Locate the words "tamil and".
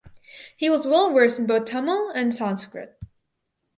1.65-2.33